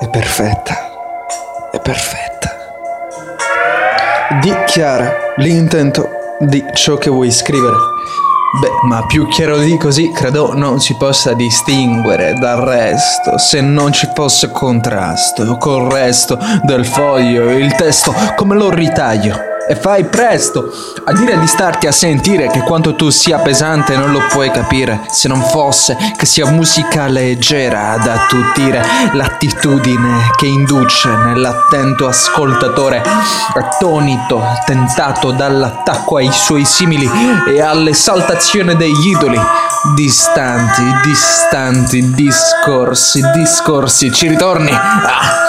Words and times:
È 0.00 0.08
perfetta. 0.08 0.74
È 1.70 1.80
perfetta. 1.80 2.50
Dichiara 4.40 5.12
l'intento 5.36 6.08
di 6.40 6.64
ciò 6.72 6.96
che 6.96 7.08
vuoi 7.08 7.30
scrivere. 7.30 7.76
Beh, 8.60 8.88
ma 8.88 9.06
più 9.06 9.28
chiaro 9.28 9.58
di 9.58 9.78
così 9.78 10.10
credo 10.10 10.54
non 10.54 10.80
si 10.80 10.96
possa 10.96 11.34
distinguere 11.34 12.34
dal 12.34 12.62
resto 12.62 13.38
se 13.38 13.60
non 13.60 13.92
ci 13.92 14.10
fosse 14.12 14.50
contrasto 14.50 15.56
col 15.56 15.92
resto 15.92 16.36
del 16.64 16.84
foglio, 16.84 17.52
il 17.52 17.76
testo, 17.76 18.12
come 18.34 18.56
lo 18.56 18.70
ritaglio. 18.70 19.53
E 19.66 19.76
fai 19.76 20.04
presto 20.04 20.70
a 21.04 21.12
dire 21.14 21.38
di 21.38 21.46
starti 21.46 21.86
a 21.86 21.92
sentire 21.92 22.48
che 22.48 22.60
quanto 22.60 22.94
tu 22.94 23.08
sia 23.08 23.38
pesante 23.38 23.96
non 23.96 24.12
lo 24.12 24.20
puoi 24.28 24.50
capire 24.50 25.06
se 25.10 25.26
non 25.26 25.40
fosse 25.40 25.96
che 26.18 26.26
sia 26.26 26.44
musica 26.50 27.06
leggera 27.06 27.92
ad 27.92 28.06
attutire 28.06 28.84
l'attitudine 29.12 30.32
che 30.36 30.44
induce 30.44 31.08
nell'attento 31.08 32.06
ascoltatore 32.06 33.02
attonito, 33.54 34.44
tentato 34.66 35.30
dall'attacco 35.30 36.16
ai 36.16 36.30
suoi 36.30 36.66
simili 36.66 37.10
e 37.48 37.62
all'esaltazione 37.62 38.76
degli 38.76 39.08
idoli. 39.08 39.40
Distanti, 39.94 40.82
distanti, 41.04 42.10
discorsi, 42.12 43.22
discorsi, 43.34 44.12
ci 44.12 44.28
ritorni. 44.28 44.70
Ah, 44.72 45.42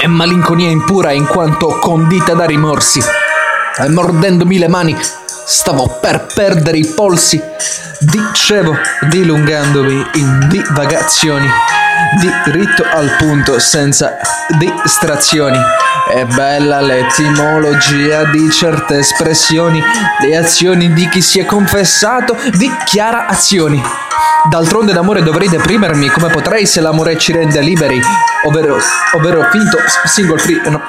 è 0.00 0.06
malinconia 0.06 0.68
impura 0.68 1.10
in 1.10 1.26
quanto 1.26 1.78
condita 1.80 2.34
da 2.34 2.44
rimorsi 2.44 3.02
e 3.78 3.88
mordendomi 3.88 4.58
le 4.58 4.68
mani 4.68 4.96
stavo 5.44 5.98
per 6.00 6.26
perdere 6.34 6.78
i 6.78 6.86
polsi. 6.86 7.40
Dicevo, 8.00 8.76
dilungandomi 9.08 10.06
in 10.14 10.48
divagazioni, 10.48 11.48
diritto 12.44 12.84
al 12.84 13.14
punto 13.16 13.58
senza 13.58 14.16
distrazioni. 14.58 15.58
È 16.08 16.24
bella 16.24 16.80
l'etimologia 16.80 18.24
di 18.24 18.50
certe 18.50 18.98
espressioni, 18.98 19.82
le 20.20 20.36
azioni 20.36 20.92
di 20.92 21.08
chi 21.08 21.22
si 21.22 21.38
è 21.38 21.44
confessato 21.44 22.36
dichiara 22.54 23.26
azioni. 23.26 23.80
D'altronde 24.50 24.92
d'amore 24.92 25.22
dovrei 25.22 25.48
deprimermi, 25.48 26.08
come 26.08 26.28
potrei 26.28 26.66
se 26.66 26.80
l'amore 26.80 27.16
ci 27.16 27.32
rende 27.32 27.60
liberi, 27.60 28.00
ovvero, 28.44 28.78
ovvero 29.12 29.48
finto 29.50 29.78
single 30.04 30.38
free. 30.38 30.60
No. 30.68 30.82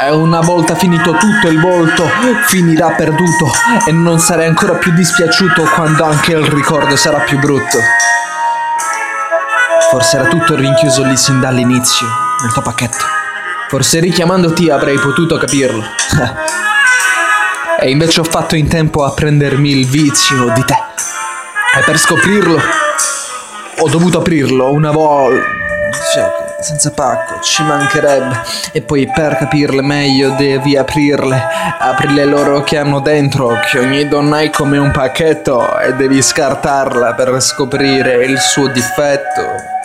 Una 0.00 0.40
volta 0.40 0.76
finito 0.76 1.10
tutto 1.12 1.48
il 1.48 1.60
volto 1.60 2.08
finirà 2.46 2.90
perduto 2.90 3.50
e 3.84 3.90
non 3.90 4.20
sarai 4.20 4.46
ancora 4.46 4.74
più 4.74 4.92
dispiaciuto 4.92 5.64
quando 5.74 6.04
anche 6.04 6.32
il 6.32 6.46
ricordo 6.46 6.96
sarà 6.96 7.18
più 7.18 7.38
brutto. 7.38 7.78
Forse 9.90 10.16
era 10.16 10.28
tutto 10.28 10.54
rinchiuso 10.54 11.02
lì 11.02 11.16
sin 11.16 11.40
dall'inizio, 11.40 12.06
nel 12.42 12.52
tuo 12.52 12.62
pacchetto. 12.62 13.04
Forse 13.68 13.98
richiamandoti 13.98 14.70
avrei 14.70 14.98
potuto 14.98 15.36
capirlo. 15.36 15.82
e 17.80 17.90
invece 17.90 18.20
ho 18.20 18.24
fatto 18.24 18.54
in 18.54 18.68
tempo 18.68 19.04
a 19.04 19.10
prendermi 19.10 19.70
il 19.70 19.86
vizio 19.86 20.50
di 20.54 20.64
te. 20.64 20.76
E 21.76 21.82
per 21.84 21.98
scoprirlo 21.98 22.58
ho 23.80 23.88
dovuto 23.88 24.18
aprirlo 24.18 24.70
una 24.70 24.92
volta. 24.92 25.44
Cioè, 26.14 26.47
senza 26.60 26.90
pacco, 26.90 27.40
ci 27.40 27.62
mancherebbe. 27.62 28.42
E 28.72 28.82
poi 28.82 29.10
per 29.10 29.36
capirle 29.36 29.82
meglio 29.82 30.30
devi 30.30 30.76
aprirle, 30.76 31.40
aprirle 31.78 32.24
loro 32.24 32.62
che 32.62 32.78
hanno 32.78 33.00
dentro, 33.00 33.58
che 33.70 33.78
ogni 33.78 34.08
donna 34.08 34.40
è 34.40 34.50
come 34.50 34.78
un 34.78 34.90
pacchetto 34.90 35.78
e 35.78 35.94
devi 35.94 36.20
scartarla 36.20 37.14
per 37.14 37.40
scoprire 37.40 38.24
il 38.24 38.38
suo 38.38 38.68
difetto. 38.68 39.76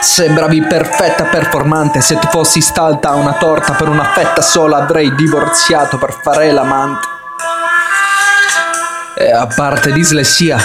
Sembravi 0.00 0.62
perfetta 0.62 1.24
performante, 1.24 2.00
se 2.00 2.18
tu 2.18 2.26
fossi 2.28 2.60
stalta 2.60 3.10
a 3.10 3.14
una 3.14 3.34
torta 3.34 3.72
per 3.72 3.88
una 3.88 4.04
fetta 4.04 4.42
sola 4.42 4.78
avrei 4.78 5.14
divorziato 5.14 5.98
per 5.98 6.18
fare 6.22 6.52
l'amante. 6.52 7.06
E 9.16 9.32
a 9.32 9.46
parte 9.46 9.92
dislessia, 9.92 10.58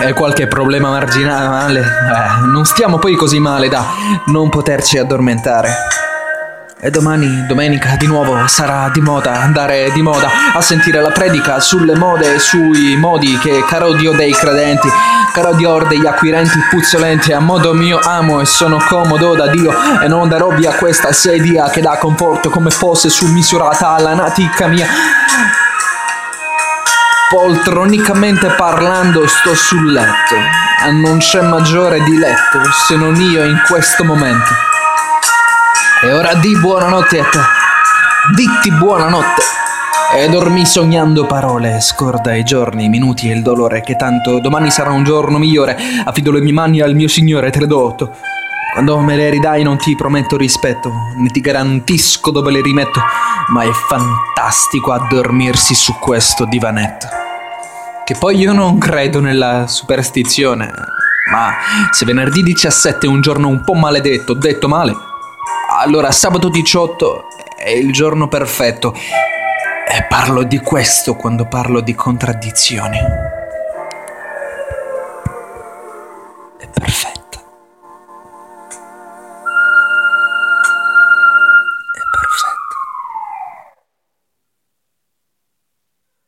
e 0.00 0.12
qualche 0.12 0.46
problema 0.46 0.90
marginale, 0.90 1.80
eh, 1.80 2.46
non 2.46 2.64
stiamo 2.64 2.98
poi 2.98 3.14
così 3.16 3.38
male 3.38 3.68
da 3.68 3.84
non 4.26 4.48
poterci 4.48 4.98
addormentare. 4.98 5.70
E 6.80 6.90
domani, 6.90 7.44
domenica, 7.48 7.96
di 7.96 8.06
nuovo 8.06 8.46
sarà 8.46 8.88
di 8.92 9.00
moda 9.00 9.40
andare 9.40 9.90
di 9.90 10.00
moda 10.00 10.30
a 10.54 10.60
sentire 10.60 11.00
la 11.00 11.10
predica 11.10 11.58
sulle 11.58 11.96
mode 11.96 12.34
e 12.34 12.38
sui 12.38 12.94
modi 12.94 13.36
che, 13.38 13.64
caro 13.66 13.94
Dio 13.94 14.12
dei 14.12 14.30
credenti, 14.30 14.88
caro 15.32 15.54
Dio 15.54 15.78
degli 15.88 16.06
acquirenti 16.06 16.56
puzzolenti, 16.70 17.32
a 17.32 17.40
modo 17.40 17.74
mio 17.74 17.98
amo 18.00 18.40
e 18.40 18.44
sono 18.44 18.78
comodo 18.88 19.34
da 19.34 19.48
Dio 19.48 19.72
e 20.00 20.06
non 20.06 20.28
darò 20.28 20.50
via 20.50 20.72
questa 20.74 21.10
sedia 21.10 21.68
che 21.68 21.80
dà 21.80 21.96
conforto 21.96 22.48
come 22.48 22.70
fosse 22.70 23.08
su 23.08 23.26
misurata 23.26 23.88
alla 23.88 24.14
natica 24.14 24.68
mia. 24.68 24.86
Poltronicamente 27.30 28.48
parlando 28.56 29.26
sto 29.26 29.54
sul 29.54 29.92
letto 29.92 30.34
e 30.86 30.90
non 30.92 31.18
c'è 31.18 31.42
maggiore 31.42 32.02
di 32.02 32.16
letto 32.16 32.58
se 32.86 32.96
non 32.96 33.16
io 33.16 33.44
in 33.44 33.60
questo 33.68 34.02
momento. 34.02 34.48
E 36.02 36.10
ora 36.10 36.32
di 36.32 36.56
buonanotte 36.56 37.20
a 37.20 37.24
te, 37.24 37.38
ditti 38.34 38.72
buonanotte 38.72 39.42
e 40.16 40.26
dormi 40.30 40.64
sognando 40.64 41.26
parole, 41.26 41.82
scorda 41.82 42.34
i 42.34 42.44
giorni, 42.44 42.84
i 42.84 42.88
minuti 42.88 43.28
e 43.28 43.34
il 43.34 43.42
dolore 43.42 43.82
che 43.82 43.96
tanto 43.96 44.40
domani 44.40 44.70
sarà 44.70 44.90
un 44.90 45.04
giorno 45.04 45.36
migliore, 45.36 45.76
affido 46.06 46.32
le 46.32 46.40
mie 46.40 46.54
mani 46.54 46.80
al 46.80 46.94
mio 46.94 47.08
Signore 47.08 47.50
tredotto. 47.50 48.16
Quando 48.72 48.98
me 49.00 49.16
le 49.16 49.28
ridai 49.28 49.62
non 49.62 49.76
ti 49.76 49.94
prometto 49.94 50.38
rispetto, 50.38 50.90
né 51.14 51.28
ti 51.28 51.40
garantisco 51.40 52.30
dove 52.30 52.50
le 52.50 52.62
rimetto, 52.62 53.02
ma 53.48 53.64
è 53.64 53.70
fantastico 53.70 54.92
addormirsi 54.92 55.74
su 55.74 55.94
questo 55.98 56.46
divanetto. 56.46 57.17
Che 58.08 58.16
poi 58.18 58.38
io 58.38 58.54
non 58.54 58.78
credo 58.78 59.20
nella 59.20 59.66
superstizione, 59.66 60.72
ma 61.30 61.52
se 61.90 62.06
venerdì 62.06 62.42
17 62.42 63.04
è 63.04 63.08
un 63.10 63.20
giorno 63.20 63.48
un 63.48 63.62
po' 63.62 63.74
maledetto, 63.74 64.32
detto 64.32 64.66
male, 64.66 64.96
allora 65.78 66.10
sabato 66.10 66.48
18 66.48 67.26
è 67.54 67.68
il 67.68 67.92
giorno 67.92 68.26
perfetto. 68.26 68.94
E 68.94 70.06
parlo 70.08 70.42
di 70.44 70.56
questo 70.56 71.16
quando 71.16 71.44
parlo 71.48 71.82
di 71.82 71.94
contraddizioni. 71.94 72.98